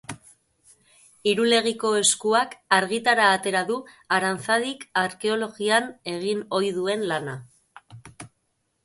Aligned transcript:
Irulegiko 1.31 1.91
Eskuak 1.97 2.55
argitara 2.77 3.27
atera 3.33 3.61
du 3.67 3.77
Aranzadik 4.17 4.87
arkeologian 5.03 5.91
egin 6.15 6.43
ohi 6.61 6.73
duen 6.79 7.05
lana. 7.13 7.37